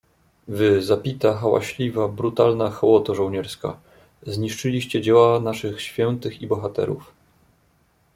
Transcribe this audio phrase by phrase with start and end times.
[0.47, 3.77] "Wy, zapita, hałaśliwa, brutalna hołoto żołnierska,
[4.27, 7.11] zniszczyliście dzieła naszych świętych i bohaterów!"